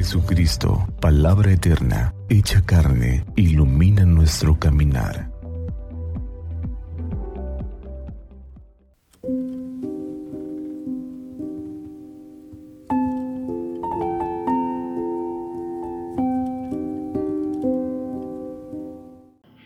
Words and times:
Jesucristo, 0.00 0.88
palabra 0.98 1.52
eterna, 1.52 2.14
hecha 2.30 2.62
carne, 2.64 3.22
ilumina 3.36 4.06
nuestro 4.06 4.58
caminar. 4.58 5.30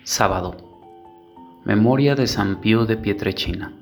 Sábado. 0.02 0.56
Memoria 1.64 2.16
de 2.16 2.26
San 2.26 2.60
Pío 2.60 2.86
de 2.86 2.96
Pietrechina. 2.96 3.72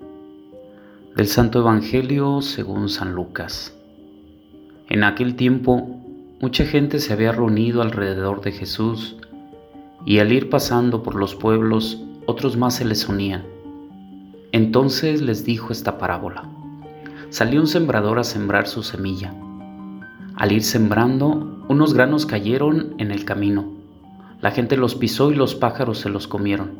Del 1.16 1.28
Santo 1.28 1.60
Evangelio 1.60 2.42
según 2.42 2.90
San 2.90 3.14
Lucas. 3.14 3.74
En 4.90 5.04
aquel 5.04 5.34
tiempo, 5.36 6.01
mucha 6.42 6.64
gente 6.64 6.98
se 6.98 7.12
había 7.12 7.30
reunido 7.30 7.82
alrededor 7.82 8.40
de 8.40 8.50
Jesús, 8.50 9.16
y 10.04 10.18
al 10.18 10.32
ir 10.32 10.50
pasando 10.50 11.04
por 11.04 11.14
los 11.14 11.36
pueblos, 11.36 12.02
otros 12.26 12.56
más 12.56 12.74
se 12.74 12.84
les 12.84 13.08
unían. 13.08 13.44
Entonces 14.50 15.22
les 15.22 15.44
dijo 15.44 15.72
esta 15.72 15.98
parábola. 15.98 16.42
Salió 17.30 17.60
un 17.60 17.68
sembrador 17.68 18.18
a 18.18 18.24
sembrar 18.24 18.66
su 18.66 18.82
semilla. 18.82 19.32
Al 20.34 20.50
ir 20.50 20.64
sembrando, 20.64 21.64
unos 21.68 21.94
granos 21.94 22.26
cayeron 22.26 22.96
en 22.98 23.12
el 23.12 23.24
camino. 23.24 23.64
La 24.40 24.50
gente 24.50 24.76
los 24.76 24.96
pisó 24.96 25.30
y 25.30 25.36
los 25.36 25.54
pájaros 25.54 26.00
se 26.00 26.08
los 26.08 26.26
comieron. 26.26 26.72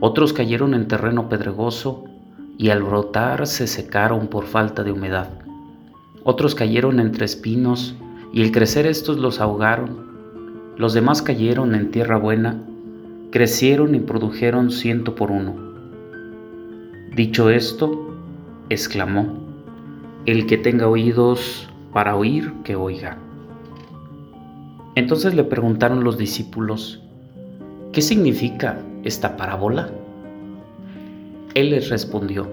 Otros 0.00 0.34
cayeron 0.34 0.74
en 0.74 0.86
terreno 0.86 1.30
pedregoso 1.30 2.04
y 2.58 2.68
al 2.68 2.82
brotar 2.82 3.46
se 3.46 3.68
secaron 3.68 4.26
por 4.26 4.44
falta 4.44 4.84
de 4.84 4.92
humedad. 4.92 5.30
Otros 6.24 6.54
cayeron 6.54 7.00
entre 7.00 7.24
espinos 7.24 7.96
y 8.36 8.42
al 8.42 8.52
crecer 8.52 8.86
estos 8.86 9.16
los 9.16 9.40
ahogaron. 9.40 9.96
Los 10.76 10.92
demás 10.92 11.22
cayeron 11.22 11.74
en 11.74 11.90
tierra 11.90 12.18
buena, 12.18 12.62
crecieron 13.32 13.94
y 13.94 14.00
produjeron 14.00 14.70
ciento 14.70 15.14
por 15.14 15.30
uno. 15.30 15.56
Dicho 17.14 17.48
esto, 17.48 18.14
exclamó, 18.68 19.38
El 20.26 20.44
que 20.44 20.58
tenga 20.58 20.86
oídos 20.86 21.66
para 21.94 22.14
oír, 22.14 22.52
que 22.62 22.76
oiga. 22.76 23.16
Entonces 24.96 25.34
le 25.34 25.44
preguntaron 25.44 26.04
los 26.04 26.18
discípulos, 26.18 27.00
¿qué 27.94 28.02
significa 28.02 28.82
esta 29.02 29.38
parábola? 29.38 29.88
Él 31.54 31.70
les 31.70 31.88
respondió, 31.88 32.46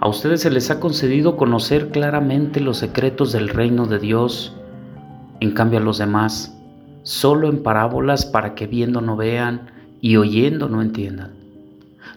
a 0.00 0.08
ustedes 0.08 0.40
se 0.40 0.50
les 0.50 0.70
ha 0.70 0.80
concedido 0.80 1.36
conocer 1.36 1.90
claramente 1.90 2.60
los 2.60 2.78
secretos 2.78 3.32
del 3.32 3.50
reino 3.50 3.84
de 3.84 3.98
Dios, 3.98 4.57
en 5.40 5.52
cambio 5.52 5.78
a 5.78 5.82
los 5.82 5.98
demás, 5.98 6.56
solo 7.02 7.48
en 7.48 7.62
parábolas 7.62 8.26
para 8.26 8.54
que 8.54 8.66
viendo 8.66 9.00
no 9.00 9.16
vean 9.16 9.70
y 10.00 10.16
oyendo 10.16 10.68
no 10.68 10.82
entiendan. 10.82 11.32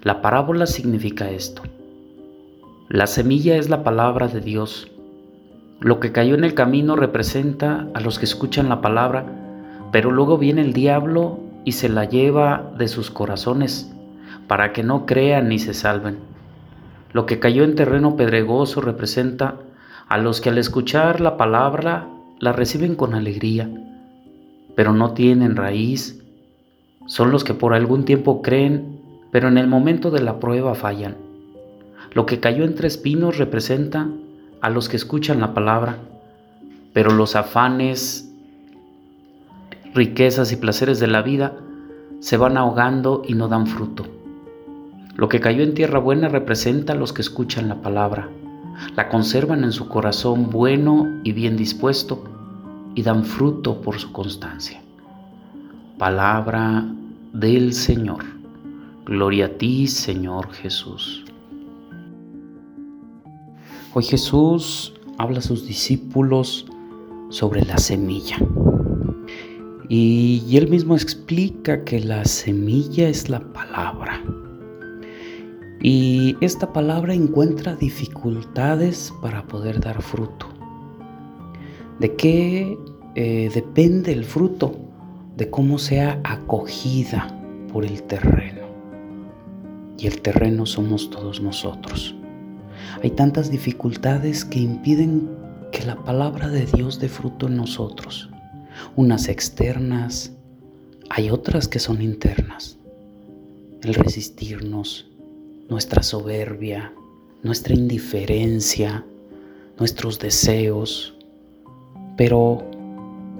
La 0.04 0.22
parábola 0.22 0.66
significa 0.66 1.30
esto. 1.30 1.62
La 2.90 3.08
semilla 3.08 3.56
es 3.56 3.70
la 3.70 3.84
palabra 3.84 4.28
de 4.28 4.42
Dios. 4.42 4.90
Lo 5.80 6.00
que 6.00 6.12
cayó 6.12 6.36
en 6.36 6.44
el 6.44 6.54
camino 6.54 6.96
representa 6.96 7.88
a 7.94 8.02
los 8.02 8.20
que 8.20 8.26
escuchan 8.26 8.70
la 8.70 8.82
palabra, 8.82 9.26
pero 9.92 10.12
luego 10.12 10.38
viene 10.38 10.62
el 10.62 10.74
diablo 10.74 11.40
y 11.64 11.74
se 11.74 11.90
la 11.90 12.06
lleva 12.06 12.72
de 12.78 12.88
sus 12.88 13.12
corazones 13.12 13.92
para 14.48 14.74
que 14.74 14.84
no 14.84 15.06
crean 15.06 15.48
ni 15.48 15.60
se 15.60 15.74
salven. 15.74 16.20
Lo 17.14 17.26
que 17.26 17.40
cayó 17.40 17.64
en 17.64 17.76
terreno 17.76 18.16
pedregoso 18.16 18.82
representa 18.82 19.56
a 20.08 20.18
los 20.18 20.42
que 20.42 20.50
al 20.50 20.58
escuchar 20.58 21.22
la 21.22 21.38
palabra 21.38 22.08
la 22.42 22.52
reciben 22.52 22.96
con 22.96 23.14
alegría, 23.14 23.70
pero 24.76 24.94
no 24.94 25.14
tienen 25.14 25.56
raíz. 25.56 26.24
Son 27.06 27.32
los 27.32 27.44
que 27.44 27.54
por 27.54 27.76
algún 27.76 28.04
tiempo 28.04 28.42
creen, 28.42 29.00
pero 29.32 29.48
en 29.48 29.60
el 29.60 29.68
momento 29.68 30.10
de 30.10 30.22
la 30.22 30.40
prueba 30.40 30.74
fallan. 30.74 31.18
Lo 32.14 32.26
que 32.26 32.40
cayó 32.40 32.64
entre 32.66 32.88
espinos 32.88 33.38
representa 33.38 34.10
a 34.60 34.70
los 34.72 34.90
que 34.90 34.98
escuchan 34.98 35.40
la 35.40 35.54
palabra, 35.54 36.00
pero 36.94 37.12
los 37.12 37.36
afanes, 37.36 38.34
riquezas 39.94 40.52
y 40.52 40.56
placeres 40.56 41.00
de 41.00 41.08
la 41.08 41.22
vida 41.22 41.54
se 42.22 42.38
van 42.38 42.58
ahogando 42.58 43.22
y 43.26 43.36
no 43.36 43.50
dan 43.50 43.68
fruto. 43.68 44.06
Lo 45.16 45.30
que 45.30 45.40
cayó 45.40 45.62
en 45.62 45.76
tierra 45.76 46.00
buena 46.00 46.28
representa 46.28 46.94
a 46.94 46.96
los 46.96 47.14
que 47.14 47.22
escuchan 47.22 47.70
la 47.70 47.82
palabra, 47.82 48.30
la 48.96 49.10
conservan 49.10 49.64
en 49.64 49.72
su 49.72 49.88
corazón 49.88 50.50
bueno 50.50 51.08
y 51.24 51.32
bien 51.32 51.58
dispuesto 51.58 52.24
y 52.96 53.04
dan 53.04 53.24
fruto 53.24 53.82
por 53.82 54.00
su 54.00 54.12
constancia. 54.12 54.82
Palabra 55.98 56.86
del 57.34 57.74
Señor. 57.74 58.24
Gloria 59.06 59.46
a 59.46 59.50
ti, 59.50 59.88
Señor 59.88 60.52
Jesús. 60.52 61.26
Hoy 63.94 64.04
Jesús 64.04 64.94
habla 65.18 65.40
a 65.40 65.42
sus 65.42 65.68
discípulos 65.68 66.66
sobre 67.30 67.64
la 67.66 67.78
semilla. 67.78 68.38
Y, 69.90 70.56
él 70.56 70.70
mismo 70.70 70.96
explica 70.96 71.84
que 71.84 72.00
la 72.00 72.24
semilla 72.24 73.10
es 73.10 73.28
la 73.28 73.42
palabra. 73.42 74.24
Y 75.84 76.38
esta 76.42 76.72
palabra 76.74 77.14
encuentra 77.14 77.76
dificultades 77.76 79.12
para 79.22 79.48
poder 79.48 79.80
dar 79.80 80.02
fruto. 80.02 80.48
¿De 82.00 82.16
qué 82.16 82.78
eh, 83.16 83.50
depende 83.54 84.12
el 84.12 84.24
fruto? 84.24 84.76
De 85.38 85.50
cómo 85.50 85.80
sea 85.80 86.20
acogida 86.24 87.36
por 87.74 87.86
el 87.86 88.04
terreno. 88.04 88.62
Y 89.98 90.08
el 90.08 90.22
terreno 90.22 90.66
somos 90.66 91.10
todos 91.10 91.42
nosotros. 91.42 92.16
Hay 93.04 93.12
tantas 93.12 93.50
dificultades 93.50 94.46
que 94.46 94.60
impiden 94.60 95.30
que 95.72 95.86
la 95.86 95.96
palabra 95.96 96.50
de 96.50 96.66
Dios 96.66 97.00
dé 97.00 97.10
fruto 97.10 97.48
en 97.48 97.58
nosotros. 97.58 98.30
Unas 98.96 99.28
externas, 99.30 100.34
hay 101.10 101.30
otras 101.30 101.68
que 101.68 101.80
son 101.80 102.02
internas. 102.02 102.78
El 103.82 103.94
resistirnos, 103.96 105.11
nuestra 105.72 106.04
soberbia, 106.04 106.94
nuestra 107.44 107.74
indiferencia, 107.74 109.06
nuestros 109.80 110.20
deseos. 110.20 111.16
Pero 112.18 112.70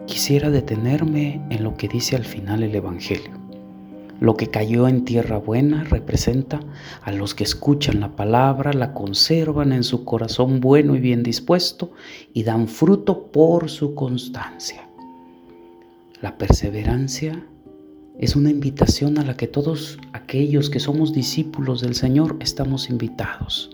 quisiera 0.08 0.50
detenerme 0.50 1.46
en 1.50 1.66
lo 1.66 1.76
que 1.76 1.90
dice 1.90 2.16
al 2.16 2.24
final 2.24 2.64
el 2.64 2.74
Evangelio. 2.74 3.38
Lo 4.22 4.38
que 4.38 4.48
cayó 4.48 4.88
en 4.88 5.04
tierra 5.04 5.40
buena 5.40 5.84
representa 5.84 6.62
a 7.02 7.12
los 7.12 7.36
que 7.36 7.44
escuchan 7.44 8.00
la 8.00 8.16
palabra, 8.16 8.72
la 8.72 8.94
conservan 8.94 9.74
en 9.74 9.84
su 9.84 10.06
corazón 10.06 10.62
bueno 10.62 10.96
y 10.96 11.02
bien 11.02 11.24
dispuesto 11.24 11.92
y 12.34 12.44
dan 12.44 12.70
fruto 12.70 13.28
por 13.28 13.70
su 13.70 13.94
constancia. 13.94 14.88
La 16.22 16.38
perseverancia 16.38 17.46
es 18.22 18.36
una 18.36 18.52
invitación 18.52 19.18
a 19.18 19.26
la 19.26 19.36
que 19.36 19.48
todos 19.48 19.98
aquellos 20.14 20.70
que 20.70 20.80
somos 20.80 21.12
discípulos 21.12 21.82
del 21.82 21.96
Señor 21.96 22.38
estamos 22.40 22.88
invitados. 22.88 23.72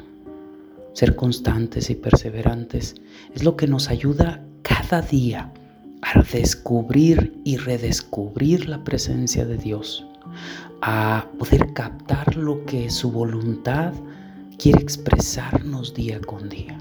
Ser 0.93 1.17
constantes 1.17 1.89
y 1.89 1.95
perseverantes 1.95 2.95
es 3.35 3.43
lo 3.43 3.57
que 3.57 3.67
nos 3.67 3.89
ayuda 3.89 4.41
cada 4.61 5.01
día 5.01 5.53
a 6.01 6.23
descubrir 6.31 7.37
y 7.43 7.57
redescubrir 7.57 8.69
la 8.69 8.85
presencia 8.85 9.45
de 9.45 9.57
Dios, 9.57 10.07
a 10.81 11.27
poder 11.37 11.73
captar 11.73 12.37
lo 12.37 12.65
que 12.65 12.89
su 12.89 13.11
voluntad 13.11 13.93
quiere 14.57 14.81
expresarnos 14.81 15.93
día 15.93 16.21
con 16.21 16.47
día. 16.47 16.77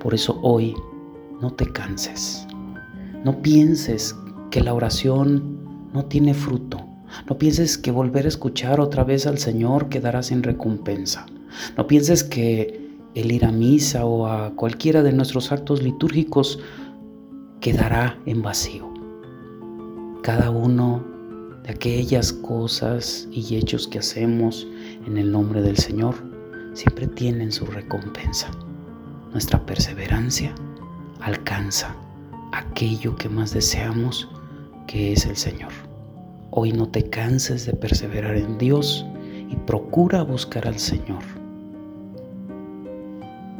Por 0.00 0.14
eso 0.14 0.40
hoy 0.42 0.74
no 1.42 1.52
te 1.52 1.70
canses, 1.72 2.46
no 3.22 3.42
pienses 3.42 4.16
que 4.50 4.62
la 4.62 4.72
oración 4.72 5.58
no 5.92 6.06
tiene 6.06 6.32
fruto. 6.32 6.85
No 7.28 7.38
pienses 7.38 7.78
que 7.78 7.90
volver 7.90 8.26
a 8.26 8.28
escuchar 8.28 8.80
otra 8.80 9.04
vez 9.04 9.26
al 9.26 9.38
Señor 9.38 9.88
quedará 9.88 10.22
sin 10.22 10.42
recompensa. 10.42 11.26
No 11.76 11.86
pienses 11.86 12.22
que 12.22 12.86
el 13.14 13.32
ir 13.32 13.44
a 13.44 13.52
misa 13.52 14.04
o 14.04 14.26
a 14.26 14.54
cualquiera 14.54 15.02
de 15.02 15.12
nuestros 15.12 15.50
actos 15.50 15.82
litúrgicos 15.82 16.58
quedará 17.60 18.18
en 18.26 18.42
vacío. 18.42 18.92
Cada 20.22 20.50
uno 20.50 21.04
de 21.64 21.70
aquellas 21.70 22.32
cosas 22.32 23.26
y 23.32 23.56
hechos 23.56 23.88
que 23.88 23.98
hacemos 23.98 24.66
en 25.06 25.16
el 25.16 25.32
nombre 25.32 25.62
del 25.62 25.78
Señor 25.78 26.14
siempre 26.74 27.06
tienen 27.06 27.50
su 27.50 27.64
recompensa. 27.64 28.50
Nuestra 29.32 29.64
perseverancia 29.64 30.54
alcanza 31.20 31.96
aquello 32.52 33.16
que 33.16 33.28
más 33.28 33.52
deseamos, 33.52 34.28
que 34.86 35.12
es 35.12 35.26
el 35.26 35.36
Señor. 35.36 35.85
Hoy 36.50 36.72
no 36.72 36.88
te 36.88 37.10
canses 37.10 37.66
de 37.66 37.72
perseverar 37.72 38.36
en 38.36 38.58
Dios 38.58 39.06
y 39.50 39.56
procura 39.56 40.22
buscar 40.22 40.66
al 40.66 40.78
Señor. 40.78 41.22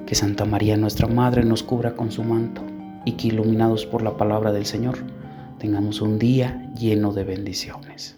Que 0.06 0.14
Santa 0.14 0.44
María 0.44 0.76
nuestra 0.76 1.08
Madre 1.08 1.44
nos 1.44 1.62
cubra 1.62 1.94
con 1.94 2.12
su 2.12 2.22
manto 2.22 2.62
y 3.04 3.12
que 3.12 3.28
iluminados 3.28 3.86
por 3.86 4.02
la 4.02 4.16
palabra 4.16 4.52
del 4.52 4.66
Señor 4.66 4.98
tengamos 5.58 6.00
un 6.00 6.18
día 6.18 6.70
lleno 6.78 7.12
de 7.12 7.24
bendiciones. 7.24 8.16